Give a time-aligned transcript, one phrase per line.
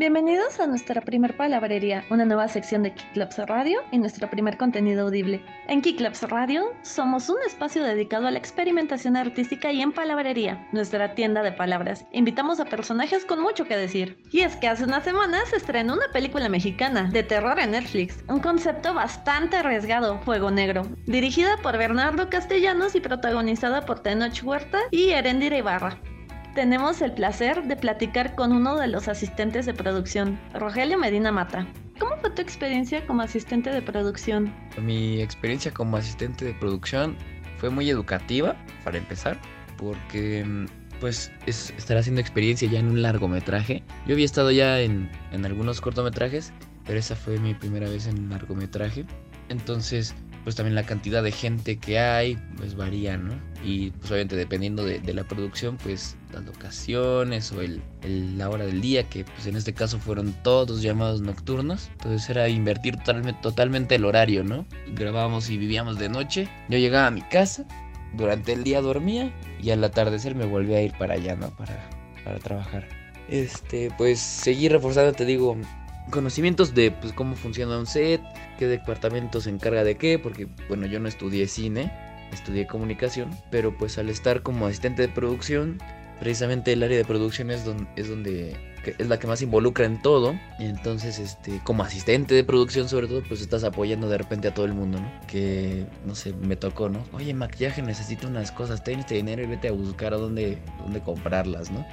[0.00, 5.02] Bienvenidos a nuestra primer palabrería, una nueva sección de Kicklabs Radio y nuestro primer contenido
[5.02, 5.44] audible.
[5.68, 11.14] En Kicklabs Radio somos un espacio dedicado a la experimentación artística y en palabrería, nuestra
[11.14, 12.06] tienda de palabras.
[12.12, 14.16] Invitamos a personajes con mucho que decir.
[14.32, 18.24] Y es que hace unas semanas se estrenó una película mexicana de terror en Netflix,
[18.26, 24.78] un concepto bastante arriesgado, Fuego Negro, dirigida por Bernardo Castellanos y protagonizada por Tenoch Huerta
[24.90, 26.00] y Erendira Ibarra
[26.54, 31.66] tenemos el placer de platicar con uno de los asistentes de producción, Rogelio Medina Mata.
[31.98, 34.52] ¿Cómo fue tu experiencia como asistente de producción?
[34.80, 37.16] Mi experiencia como asistente de producción
[37.58, 39.38] fue muy educativa, para empezar,
[39.76, 40.66] porque
[41.00, 43.82] pues es estar haciendo experiencia ya en un largometraje.
[44.06, 46.52] Yo había estado ya en, en algunos cortometrajes,
[46.86, 49.06] pero esa fue mi primera vez en un largometraje.
[49.48, 53.34] Entonces pues también la cantidad de gente que hay, pues varía, ¿no?
[53.64, 57.82] Y pues obviamente dependiendo de, la producción, pues las locaciones o el,
[58.38, 61.90] la hora del día, que pues en este caso fueron todos llamados nocturnos.
[61.92, 64.66] Entonces era invertir totalmente, totalmente el horario, ¿no?
[64.94, 66.48] Grabábamos y vivíamos de noche.
[66.68, 67.66] Yo llegaba a mi casa,
[68.14, 71.50] durante el día dormía y al atardecer me volví a ir para allá, ¿no?
[71.50, 71.90] Para,
[72.24, 72.88] para trabajar.
[73.28, 75.56] Este, pues seguí reforzando, te digo,
[76.10, 78.20] conocimientos de pues, cómo funciona un set,
[78.58, 81.92] qué departamento se encarga de qué, porque bueno, yo no estudié cine,
[82.32, 85.78] estudié comunicación, pero pues al estar como asistente de producción,
[86.18, 90.00] precisamente el área de producción es donde, es donde es la que más involucra en
[90.00, 90.34] todo.
[90.58, 94.66] Entonces, este, como asistente de producción, sobre todo, pues estás apoyando de repente a todo
[94.66, 95.10] el mundo, ¿no?
[95.26, 97.04] Que, no sé, me tocó, ¿no?
[97.12, 101.00] Oye, maquillaje, necesito unas cosas, ten este dinero y vete a buscar a dónde, dónde
[101.00, 101.86] comprarlas, ¿no?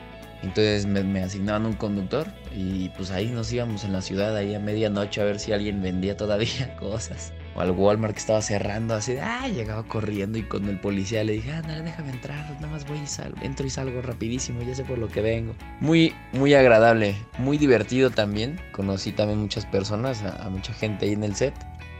[0.43, 4.59] Entonces me, asignaban un conductor y pues ahí nos íbamos en la ciudad ahí a
[4.59, 7.33] medianoche a ver si alguien vendía todavía cosas.
[7.55, 11.23] O al Walmart que estaba cerrando así de, ah, llegaba corriendo y con el policía
[11.23, 14.75] le dije, ah, déjame entrar, nada más voy y salgo, entro y salgo rapidísimo, ya
[14.75, 15.55] sé por lo que vengo.
[15.80, 18.59] Muy, muy agradable, muy divertido también.
[18.73, 21.55] Conocí también muchas personas, a, mucha gente ahí en el set.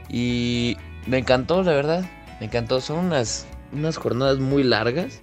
[0.10, 0.78] Y
[1.08, 2.06] me encantó, la verdad,
[2.40, 2.80] me encantó.
[2.80, 5.22] Son unas, unas jornadas muy largas.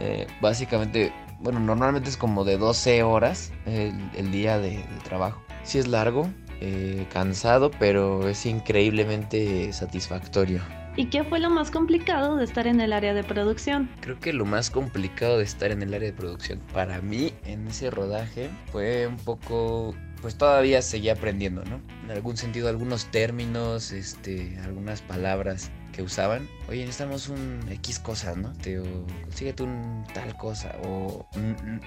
[0.00, 1.10] Eh, básicamente
[1.40, 5.42] bueno, normalmente es como de 12 horas el, día de, trabajo.
[5.62, 6.28] Sí es largo,
[6.60, 10.62] eh, cansado, pero es increíblemente satisfactorio.
[10.96, 13.90] ¿Y qué fue lo más complicado de estar en el área de producción?
[14.00, 17.68] Creo que lo más complicado de estar en el área de producción para mí en
[17.68, 21.80] ese rodaje fue un poco pues todavía seguía aprendiendo, ¿no?
[22.04, 28.34] En algún sentido algunos términos, este, algunas palabras que usaban, oye, necesitamos un X cosa,
[28.36, 28.52] ¿no?
[28.58, 28.78] Te,
[29.22, 31.26] consíguete un tal cosa, o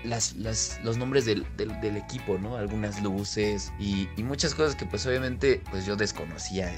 [0.04, 2.58] las, las, los nombres del, del, equipo, ¿no?
[2.58, 6.74] Algunas luces y, y, muchas cosas que pues obviamente pues yo desconocía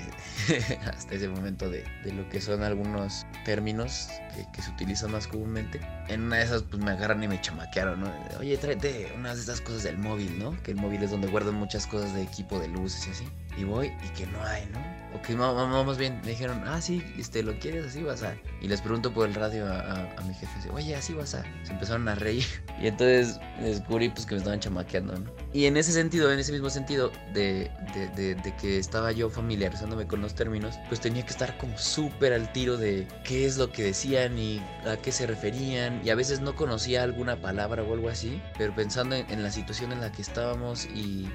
[0.94, 5.26] hasta ese momento de, de, lo que son algunos términos que, que, se utilizan más
[5.26, 5.80] comúnmente.
[6.10, 8.12] En una de esas pues me agarran y me chamaquearon, ¿no?
[8.42, 10.62] Oye, tráete unas de esas cosas del móvil, ¿no?
[10.64, 13.28] Que el móvil es donde guardan muchas cosas de equipo de luces y así.
[13.58, 14.80] Y voy y que no hay, ¿no?
[15.14, 18.36] Ok, más bien me dijeron, ah, sí, este, ¿lo quieres así vas a?
[18.62, 21.44] Y les pregunto por el radio a, mi jefe, oye, así vas a.
[21.64, 22.46] Se empezaron a reír.
[22.82, 25.32] Y entonces descubrí pues que me estaban chamaqueando, ¿no?
[25.54, 27.70] Y en ese sentido, en ese mismo sentido de,
[28.16, 32.34] de, de, que estaba yo familiarizándome con los términos, pues tenía que estar como súper
[32.34, 36.02] al tiro de qué es lo que decían y a qué se referían.
[36.04, 39.92] Y a veces no conocía alguna palabra o algo así, pero pensando en, la situación
[39.92, 41.30] en la que estábamos y,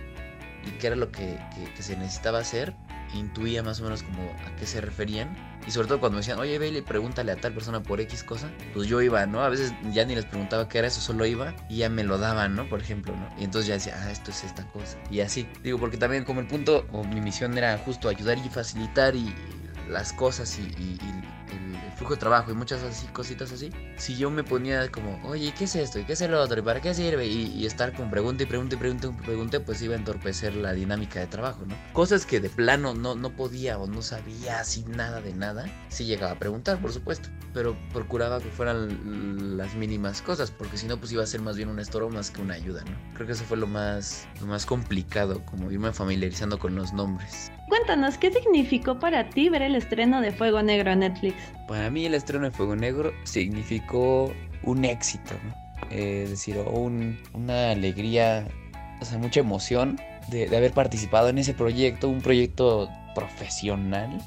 [0.67, 1.39] y qué era lo que,
[1.75, 2.75] que se necesitaba hacer,
[3.15, 5.35] intuía más o menos como a qué se referían.
[5.67, 8.23] Y sobre todo cuando me decían, oye, ve y pregúntale a tal persona por X
[8.23, 9.43] cosa, pues yo iba, ¿no?
[9.43, 12.19] A veces ya ni les preguntaba qué era eso, solo iba y ya me lo
[12.19, 12.69] daban, ¿no?
[12.69, 13.29] Por ejemplo, ¿no?
[13.39, 14.99] Y entonces ya decía, ah, esto es esta cosa.
[15.11, 18.49] Y así, digo, porque también como el punto o mi misión era justo ayudar y
[18.49, 19.35] facilitar y
[19.89, 20.99] las cosas y, y
[21.97, 25.65] flujo de trabajo y muchas así cositas así, si yo me ponía como, oye, ¿qué
[25.65, 25.99] es esto?
[25.99, 26.61] ¿Y qué es el otro?
[26.61, 27.27] ¿Y para qué sirve?
[27.27, 30.73] Y, estar con pregunta y pregunta y pregunta y pregunta, pues iba a entorpecer la
[30.73, 31.75] dinámica de trabajo, ¿no?
[31.93, 36.05] Cosas que de plano no, no podía o no sabía así nada de nada, sí
[36.05, 40.99] llegaba a preguntar, por supuesto, pero procuraba que fueran las mínimas cosas, porque si no,
[40.99, 42.97] pues iba a ser más bien un estorbo más que una ayuda, ¿no?
[43.15, 47.51] Creo que eso fue lo más, lo más complicado, como irme familiarizando con los nombres.
[47.69, 51.35] Cuéntanos, ¿qué significó para ti ver el estreno de Fuego Negro en Netflix?
[51.67, 54.33] Para mí el estreno de Fuego Negro significó
[54.63, 55.35] un éxito,
[55.91, 56.59] es decir,
[57.33, 58.47] una alegría,
[59.01, 64.21] o sea, mucha emoción de, de haber participado en ese proyecto, un proyecto profesional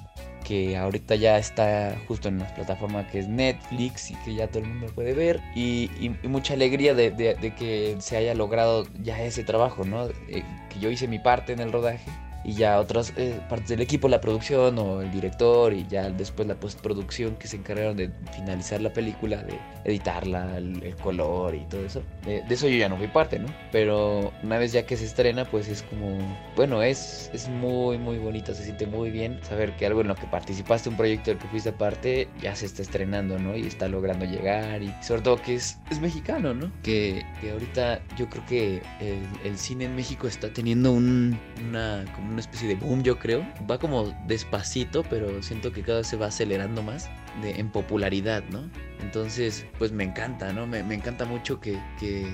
[0.43, 4.63] que ahorita ya está justo en la plataforma que es Netflix y que ya todo
[4.63, 5.89] el mundo puede ver y,
[6.23, 10.07] mucha alegría de, de, que se haya logrado ya ese trabajo, ¿no?
[10.27, 12.09] Eh, que yo hice mi parte en el rodaje
[12.43, 16.47] y ya otras eh, partes del equipo, la producción o el director y ya después
[16.47, 21.85] la postproducción que se encargaron de finalizar la película, de editarla, el, color y todo
[21.85, 22.03] eso.
[22.25, 23.47] De, eso yo ya no fui parte, ¿no?
[23.71, 26.17] Pero una vez ya que se estrena, pues es como,
[26.55, 30.15] bueno, es, es muy, muy bonito, se siente muy bien saber que algo en lo
[30.15, 33.55] que participaste, un proyecto del que fuiste parte, ya se está estrenando, ¿no?
[33.55, 36.71] Y está logrando llegar y sobre todo que es, es mexicano, ¿no?
[36.83, 41.37] Que, que ahorita yo creo que el, el, cine en México está teniendo un,
[41.67, 43.45] una, una especie de boom, yo creo.
[43.69, 47.09] Va como despacito, pero siento que cada vez se va acelerando más
[47.41, 48.69] de, en popularidad, ¿no?
[49.01, 50.67] Entonces, pues me encanta, ¿no?
[50.67, 52.27] Me, encanta mucho que, que,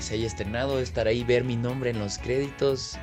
[0.00, 2.98] se haya estrenado, estar ahí, ver mi nombre en los créditos,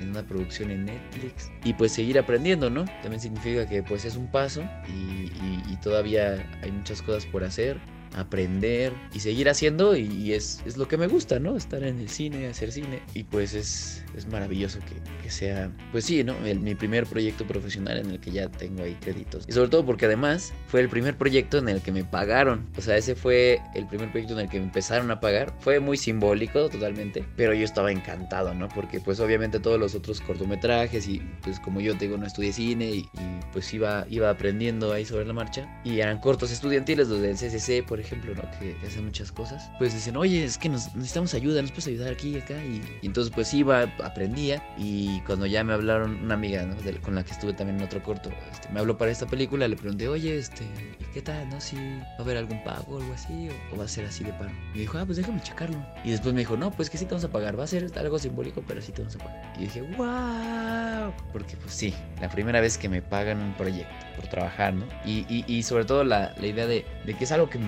[0.00, 2.84] en, una producción en Netflix y pues seguir aprendiendo, ¿no?
[3.02, 7.78] También significa que pues es un paso y todavía hay muchas cosas por hacer
[8.16, 11.56] aprender y seguir haciendo y, es, es, lo que me gusta, ¿no?
[11.56, 16.04] Estar en el cine, hacer cine y pues es, es maravilloso que, que, sea, pues
[16.04, 16.34] sí, ¿no?
[16.44, 19.84] El, mi primer proyecto profesional en el que ya tengo ahí créditos y sobre todo
[19.84, 23.60] porque además fue el primer proyecto en el que me pagaron, o sea, ese fue
[23.74, 27.54] el primer proyecto en el que me empezaron a pagar, fue muy simbólico totalmente, pero
[27.54, 28.68] yo estaba encantado, ¿no?
[28.68, 32.90] Porque pues obviamente todos los otros cortometrajes y pues como yo tengo no estudié cine
[32.90, 37.20] y, y pues iba, iba aprendiendo ahí sobre la marcha y eran cortos estudiantiles los
[37.20, 38.42] del CCC, por ejemplo, ¿no?
[38.58, 42.12] Que, hacen muchas cosas, pues dicen, oye, es que nos, necesitamos ayuda, ¿nos puedes ayudar
[42.12, 42.54] aquí y acá?
[42.64, 46.74] Y, entonces pues iba, aprendía y cuando ya me hablaron, una amiga, ¿no?
[46.76, 49.68] De, con la que estuve también en otro corto, este, me habló para esta película,
[49.68, 50.64] le pregunté, oye, este,
[51.12, 51.60] ¿qué tal, no?
[51.60, 54.24] Si va a haber algún pago o algo así, o, o, va a ser así
[54.24, 54.50] de paro.
[54.74, 55.78] Y dijo, ah, pues déjame checarlo.
[56.04, 57.90] Y después me dijo, no, pues que sí te vamos a pagar, va a ser
[57.98, 59.52] algo simbólico, pero sí te vamos a pagar.
[59.56, 64.26] Y dije, wow, porque pues sí, la primera vez que me pagan un proyecto por
[64.28, 64.86] trabajar, ¿no?
[65.04, 67.58] Y, y, y sobre todo la, la idea de, de, que es algo que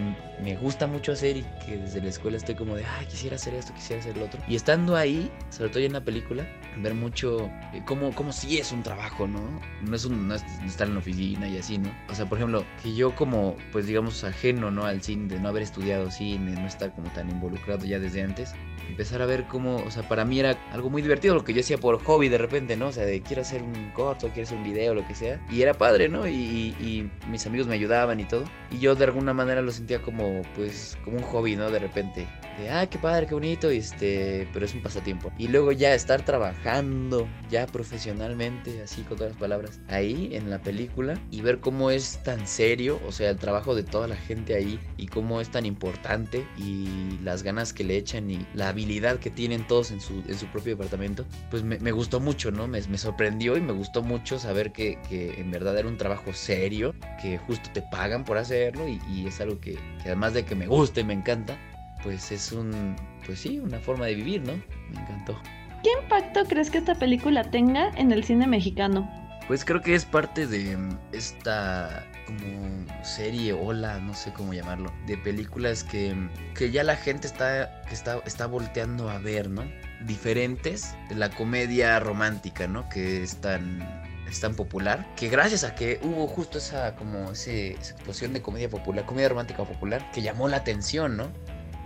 [0.42, 3.54] me gusta mucho hacer y que desde la escuela estoy como de, ay, quisiera hacer
[3.54, 4.40] esto, quisiera hacer lo otro.
[4.48, 6.46] Y estando ahí, sobre todo ya en la película,
[6.78, 9.40] ver mucho eh, cómo, cómo sí es un trabajo, ¿no?
[9.82, 11.90] No es, un, no es estar en la oficina y así, ¿no?
[12.08, 14.84] O sea, por ejemplo, que yo como, pues digamos, ajeno, ¿no?
[14.84, 18.54] Al cine, de no haber estudiado cine, no estar como tan involucrado ya desde antes,
[18.88, 21.60] empezar a ver cómo, o sea, para mí era algo muy divertido lo que yo
[21.60, 22.88] hacía por hobby de repente, ¿no?
[22.88, 25.40] O sea, de quiero hacer un corto, quiero hacer un video, lo que sea.
[25.50, 26.26] Y era padre, ¿no?
[26.26, 28.44] Y, y, y mis amigos me ayudaban y todo.
[28.70, 30.09] Y yo de alguna manera lo sentía como,
[30.54, 31.70] pues, como un hobby, ¿no?
[31.70, 32.26] De repente.
[32.58, 35.32] De, ah, qué padre, qué bonito, este, pero es un pasatiempo.
[35.38, 40.58] Y luego ya estar trabajando, ya profesionalmente, así con todas las palabras, ahí en la
[40.58, 44.54] película y ver cómo es tan serio, o sea, el trabajo de toda la gente
[44.54, 49.18] ahí y cómo es tan importante y las ganas que le echan y la habilidad
[49.18, 52.66] que tienen todos en su, en su propio departamento, pues me, me gustó mucho, ¿no?
[52.66, 56.32] Me, me, sorprendió y me gustó mucho saber que, que, en verdad era un trabajo
[56.32, 60.44] serio, que justo te pagan por hacerlo y, y es algo que, que además de
[60.44, 61.56] que me gusta y me encanta,
[62.02, 64.54] pues es un, pues sí, una forma de vivir, ¿no?
[64.90, 65.40] Me encantó.
[65.82, 69.10] ¿Qué impacto crees que esta película tenga en el cine mexicano?
[69.48, 70.78] Pues creo que es parte de
[71.12, 76.14] esta como serie, ola, no sé cómo llamarlo, de películas que,
[76.54, 79.64] que ya la gente está, que está, está volteando a ver, ¿no?
[80.06, 82.88] Diferentes de la comedia romántica, ¿no?
[82.88, 83.80] Que es tan,
[84.30, 88.68] es tan popular que gracias a que hubo justo esa como esa explosión de comedia
[88.68, 91.32] popular, comedia romántica popular que llamó la atención, ¿no?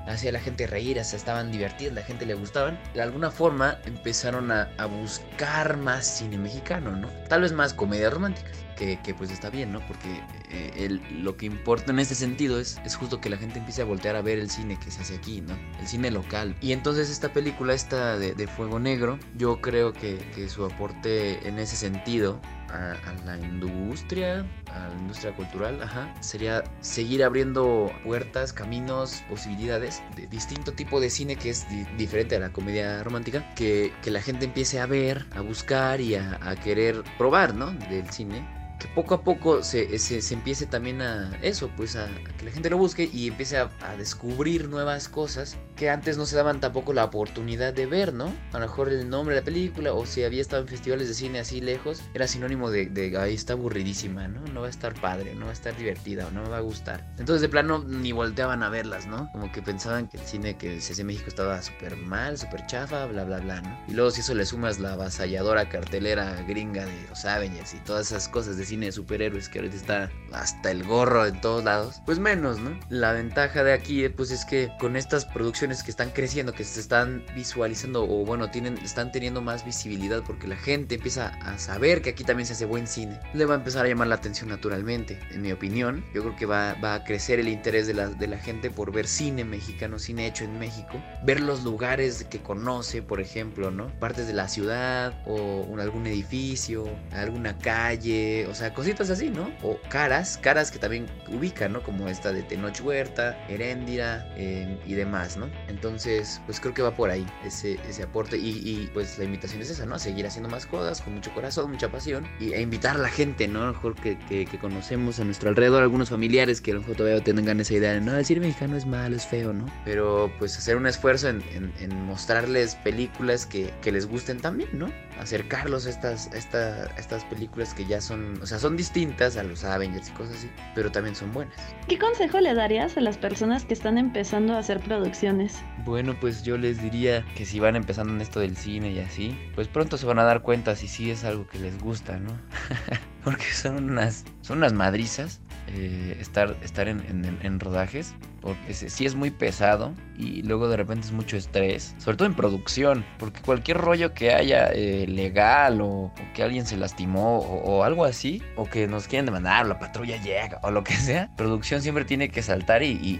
[0.06, 2.78] Hacía a la gente reír, hasta estaban divertidas, la gente le gustaban.
[2.94, 7.08] De alguna forma empezaron a, a buscar más cine mexicano, ¿no?
[7.28, 8.64] Tal vez más comedias románticas.
[8.76, 9.86] Que, que, pues está bien, ¿no?
[9.86, 10.20] Porque
[10.50, 13.82] eh, el, lo que importa en este sentido es, es justo que la gente empiece
[13.82, 15.54] a voltear a ver el cine que se hace aquí, ¿no?
[15.80, 16.56] El cine local.
[16.60, 21.46] Y entonces esta película, esta de, de Fuego Negro, yo creo que, que, su aporte
[21.46, 22.40] en ese sentido
[22.70, 30.26] a, la industria, a la industria cultural, ajá, sería seguir abriendo puertas, caminos, posibilidades de
[30.26, 34.20] distinto tipo de cine que es di diferente a la comedia romántica, que, que la
[34.20, 37.70] gente empiece a ver, a buscar y a, a querer probar, ¿no?
[37.72, 38.44] Del cine
[38.78, 42.44] que poco a poco se, se, se, empiece también a eso, pues a, a, que
[42.44, 46.36] la gente lo busque y empiece a, a, descubrir nuevas cosas que antes no se
[46.36, 48.32] daban tampoco la oportunidad de ver, ¿no?
[48.52, 51.14] A lo mejor el nombre de la película o si había estado en festivales de
[51.14, 54.40] cine así lejos, era sinónimo de, ahí está aburridísima, ¿no?
[54.52, 56.60] No va a estar padre, no va a estar divertida o no me va a
[56.60, 57.04] gustar.
[57.18, 59.28] Entonces de plano ni volteaban a verlas, ¿no?
[59.32, 62.66] Como que pensaban que el cine que se hace en México estaba súper mal, súper
[62.66, 63.78] chafa, bla, bla, bla, ¿no?
[63.88, 68.06] Y luego si eso le sumas la avasalladora cartelera gringa de los Avengers y todas
[68.06, 72.00] esas cosas de cine de superhéroes que ahorita está hasta el gorro en todos lados,
[72.06, 72.78] pues menos, ¿no?
[72.88, 76.78] La ventaja de aquí pues es que con estas producciones que están creciendo, que se
[76.78, 82.02] están visualizando o bueno, tienen, están teniendo más visibilidad porque la gente empieza a saber
[82.02, 84.50] que aquí también se hace buen cine, le va a empezar a llamar la atención
[84.50, 86.04] naturalmente, en mi opinión.
[86.14, 88.92] Yo creo que va, va a crecer el interés de la, de la gente por
[88.92, 93.88] ver cine mexicano, cine hecho en México, ver los lugares que conoce, por ejemplo, ¿no?
[93.98, 99.50] Partes de la ciudad o un, algún edificio, alguna calle, o sea, cositas así, ¿no?
[99.62, 101.82] O caras, caras que también ubican, ¿no?
[101.82, 105.48] Como esta de Tenoch Huerta, Heréndira em, y demás, ¿no?
[105.68, 109.70] Entonces, pues creo que va por ahí ese, ese aporte y, pues la invitación es
[109.70, 109.98] esa, ¿no?
[109.98, 113.48] Seguir haciendo más cosas con mucho corazón, mucha pasión y, e invitar a la gente,
[113.48, 113.62] ¿no?
[113.62, 116.96] A lo mejor que, que, conocemos a nuestro alrededor, algunos familiares que a lo mejor
[116.96, 119.66] todavía tengan esa idea de, no, decir mexicano es malo, es feo, ¿no?
[119.84, 124.90] Pero pues hacer un esfuerzo en, en, mostrarles películas que, que les gusten también, ¿no?
[125.18, 130.08] acercarlos a estas, estas películas que ya son, o sea, son distintas a los Avengers
[130.08, 131.54] y cosas así, pero también son buenas.
[131.88, 135.43] ¿Qué consejo le darías a las personas que están empezando a hacer producciones?
[135.84, 139.38] Bueno, pues yo les diría que si van empezando en esto del cine y así,
[139.54, 142.30] pues pronto se van a dar cuenta si sí es algo que les gusta, ¿no?
[143.24, 149.30] Porque son unas, son unas madrizas eh, estar, estar en, rodajes, porque sí es muy
[149.30, 154.12] pesado y luego de repente es mucho estrés, sobre todo en producción, porque cualquier rollo
[154.12, 159.08] que haya eh, legal o, que alguien se lastimó o, algo así, o que nos
[159.08, 163.14] quieren demandar, la patrulla llega o lo que sea, producción siempre tiene que saltar y,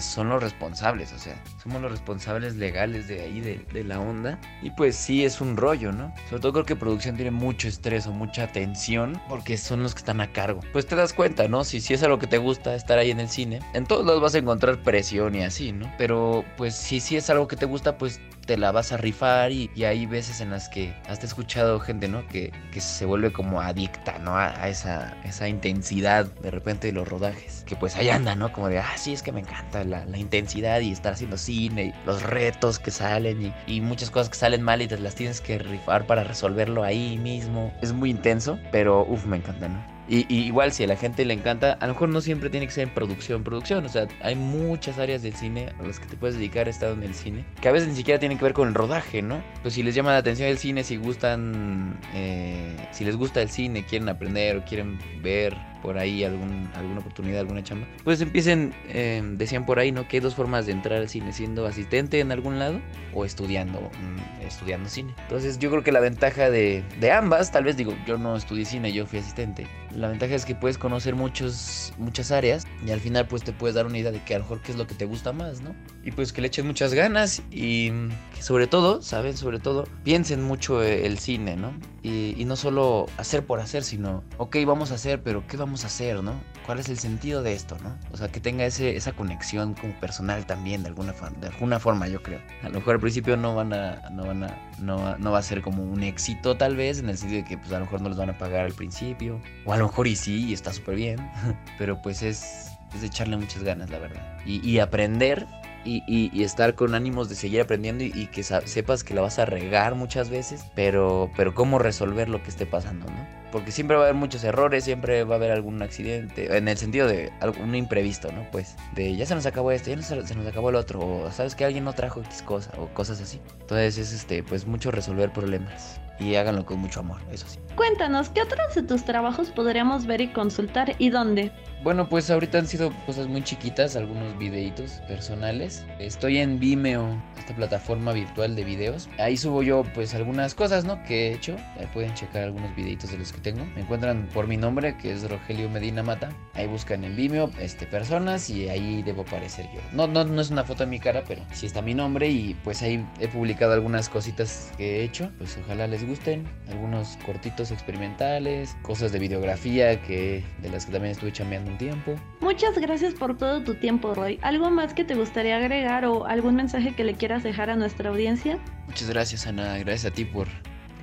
[0.00, 4.38] son los responsables, o sea, somos los responsables legales de ahí, de, de la onda,
[4.62, 6.14] y pues sí es un rollo, ¿no?
[6.28, 9.98] Sobre todo creo que producción tiene mucho estrés o mucha tensión, porque son los que
[9.98, 10.60] están a cargo.
[10.72, 11.64] Pues te das cuenta, ¿no?
[11.64, 14.22] Si si es algo que te gusta estar ahí en el cine, en todos lados
[14.22, 15.92] vas a encontrar presión y así, ¿no?
[15.98, 19.52] Pero pues si si es algo que te gusta, pues te la vas a rifar
[19.52, 22.26] y, hay veces en las que has escuchado gente, ¿no?
[22.26, 24.36] Que, que se vuelve como adicta, ¿no?
[24.36, 27.62] A, esa, esa intensidad de repente de los rodajes.
[27.64, 28.52] Que pues ahí anda, ¿no?
[28.52, 31.84] Como de, ah, sí, es que me encanta la, la intensidad y estar haciendo cine
[31.84, 35.14] y los retos que salen y, y, muchas cosas que salen mal y te las
[35.14, 37.72] tienes que rifar para resolverlo ahí mismo.
[37.82, 39.99] Es muy intenso, pero uff, me encanta, ¿no?
[40.10, 42.72] Y, igual si a la gente le encanta, a lo mejor no siempre tiene que
[42.72, 46.16] ser en producción, producción, o sea, hay muchas áreas del cine a las que te
[46.16, 48.66] puedes dedicar estando en el cine, que a veces ni siquiera tienen que ver con
[48.66, 49.40] el rodaje, ¿no?
[49.62, 53.50] Pues si les llama la atención el cine, si gustan, eh, si les gusta el
[53.50, 58.74] cine, quieren aprender o quieren ver por ahí algún, alguna oportunidad, alguna chamba, pues empiecen,
[58.88, 60.08] em, decían por ahí, ¿no?
[60.08, 62.80] Que hay dos formas de entrar al cine, siendo asistente en algún lado
[63.14, 65.14] o estudiando, mm, estudiando cine.
[65.22, 68.64] Entonces yo creo que la ventaja de, de, ambas, tal vez digo, yo no estudié
[68.64, 69.66] cine, yo fui asistente.
[69.94, 73.74] La ventaja es que puedes conocer muchos, muchas áreas y al final pues te puedes
[73.74, 75.60] dar una idea de que a lo mejor qué es lo que te gusta más,
[75.62, 75.74] ¿no?
[76.04, 77.90] Y pues que le echen muchas ganas y
[78.34, 79.36] que sobre todo, ¿saben?
[79.36, 81.72] Sobre todo, piensen mucho el cine, ¿no?
[82.02, 85.69] Y, y no solo hacer por hacer, sino, ok, vamos a hacer, pero ¿qué vamos
[85.84, 86.34] a hacer, ¿no?
[86.66, 87.96] ¿Cuál es el sentido de esto, ¿no?
[88.12, 92.08] O sea, que tenga ese, esa conexión como personal también, de alguna, de alguna forma,
[92.08, 92.40] yo creo.
[92.62, 95.42] A lo mejor al principio no van a, no van a, no, no va a
[95.42, 98.00] ser como un éxito tal vez, en el sentido de que pues a lo mejor
[98.00, 100.72] no les van a pagar al principio, o a lo mejor y sí, y está
[100.72, 101.18] súper bien,
[101.78, 104.38] pero pues es, es echarle muchas ganas, la verdad.
[104.44, 105.46] Y, y aprender
[105.84, 109.44] y, y, estar con ánimos de seguir aprendiendo y, que sepas que la vas a
[109.44, 113.40] regar muchas veces, pero, pero cómo resolver lo que esté pasando, ¿no?
[113.50, 116.76] Porque siempre va a haber muchos errores, siempre va a haber algún accidente, en el
[116.76, 118.48] sentido de algún imprevisto, ¿no?
[118.52, 121.54] Pues de ya se nos acabó esto, ya se nos acabó el otro, o sabes
[121.54, 123.40] que alguien no trajo X cosa, o cosas así.
[123.60, 127.58] Entonces es este, pues mucho resolver problemas y háganlo con mucho amor, eso sí.
[127.74, 131.50] Cuéntanos, ¿qué otros de tus trabajos podríamos ver y consultar y dónde?
[131.82, 135.86] Bueno, pues ahorita han sido cosas muy chiquitas, algunos videitos personales.
[135.98, 139.08] Estoy en Vimeo, esta plataforma virtual de videos.
[139.18, 141.02] Ahí subo yo pues algunas cosas, ¿no?
[141.04, 141.56] Que he hecho.
[141.78, 143.64] Ahí pueden checar algunos videitos de los que tengo.
[143.74, 146.28] Me encuentran por mi nombre, que es Rogelio Medina Mata.
[146.52, 149.80] Ahí buscan en Vimeo este, personas y ahí debo aparecer yo.
[149.92, 152.54] No, no, no es una foto de mi cara, pero sí está mi nombre y
[152.62, 155.30] pues ahí he publicado algunas cositas que he hecho.
[155.38, 156.46] Pues ojalá les gusten.
[156.68, 161.32] Algunos cortitos experimentales, cosas de videografía que de las que también estuve
[161.78, 162.16] tiempo.
[162.40, 164.38] Muchas gracias por todo tu tiempo, Roy.
[164.42, 168.10] ¿Algo más que te gustaría agregar o algún mensaje que le quieras dejar a nuestra
[168.10, 168.58] audiencia?
[168.86, 169.78] Muchas gracias, Ana.
[169.78, 170.48] Gracias a ti por,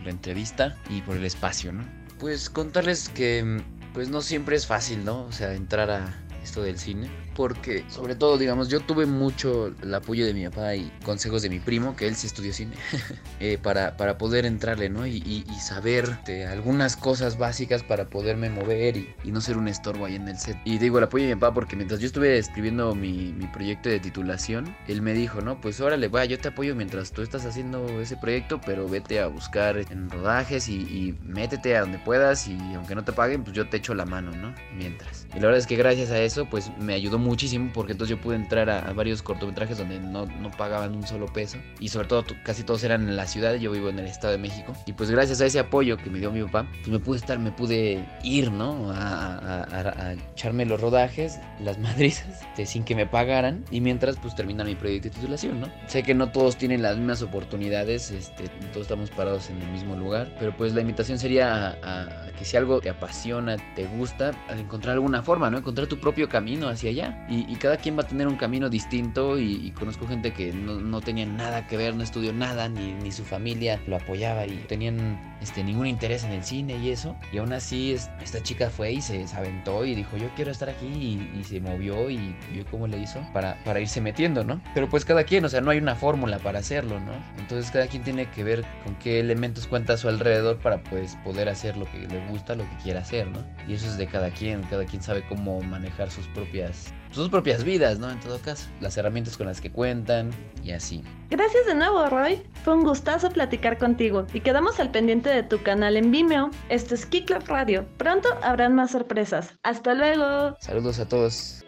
[0.04, 1.84] la entrevista y por el espacio, ¿no?
[2.20, 3.62] Pues contarles que
[3.94, 5.24] pues no siempre es fácil, ¿no?
[5.24, 9.94] O sea, entrar a esto del cine porque, sobre todo, digamos, yo tuve mucho el
[9.94, 12.76] apoyo de mi papá y consejos de mi primo, que él sí estudió cine,
[13.40, 15.06] eh, para, para poder entrarle, ¿no?
[15.06, 16.18] Y, y, saber
[16.50, 20.40] algunas cosas básicas para poderme mover y, y, no ser un estorbo ahí en el
[20.40, 20.58] set.
[20.66, 23.90] Y digo el apoyo de mi papá porque mientras yo estuve escribiendo mi, mi proyecto
[23.90, 25.62] de titulación, él me dijo, ¿no?
[25.62, 29.28] Pues órale, va, yo te apoyo mientras tú estás haciendo ese proyecto, pero vete a
[29.28, 33.56] buscar en rodajes y, y métete a donde puedas y aunque no te paguen, pues
[33.56, 34.56] yo te echo la mano, ¿no?
[34.76, 35.28] Mientras.
[35.36, 38.22] Y la verdad es que gracias a eso, pues me ayudó muchísimo porque entonces yo
[38.22, 42.26] pude entrar a, varios cortometrajes donde no, no, pagaban un solo peso y sobre todo
[42.44, 45.12] casi todos eran en la ciudad, yo vivo en el Estado de México y pues
[45.12, 48.04] gracias a ese apoyo que me dio mi papá, pues me pude estar, me pude
[48.24, 48.92] ir, ¿no?
[48.92, 54.36] A, a, echarme los rodajes, las madrizas, este, sin que me pagaran y mientras pues
[54.36, 55.68] terminar mi proyecto de titulación, ¿no?
[55.88, 59.96] Sé que no todos tienen las mismas oportunidades, este, todos estamos parados en el mismo
[59.96, 64.94] lugar, pero pues la invitación sería a, que si algo te apasiona, te gusta, encontrar
[64.94, 65.58] alguna forma, ¿no?
[65.58, 67.17] Encontrar tu propio camino hacia allá.
[67.30, 71.02] Y, cada quien va a tener un camino distinto y, conozco gente que no, no,
[71.02, 75.20] tenía nada que ver, no estudió nada, ni, ni su familia lo apoyaba y tenían
[75.42, 77.16] este, ningún interés en el cine y eso.
[77.32, 80.88] Y aún así esta chica fue y se, aventó y dijo, yo quiero estar aquí
[80.88, 84.62] y, se movió y vio cómo le hizo para, para irse metiendo, ¿no?
[84.74, 87.14] Pero pues cada quien, o sea, no hay una fórmula para hacerlo, ¿no?
[87.38, 91.16] Entonces cada quien tiene que ver con qué elementos cuenta a su alrededor para pues
[91.24, 93.44] poder hacer lo que le gusta, lo que quiera hacer, ¿no?
[93.68, 97.64] Y eso es de cada quien, cada quien sabe cómo manejar sus propias sus propias
[97.64, 98.10] vidas, ¿no?
[98.10, 100.32] En todo caso, las herramientas con las que cuentan
[100.64, 101.04] y así.
[101.30, 102.42] Gracias de nuevo, Roy.
[102.64, 106.52] Fue un gustazo platicar contigo y quedamos al pendiente de tu canal en Vimeo.
[106.70, 107.88] Esto es Kick Radio.
[107.98, 109.58] Pronto habrán más sorpresas.
[109.64, 110.56] Hasta luego.
[110.60, 111.64] Saludos a todos.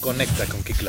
[0.00, 0.82] Conecta con Kick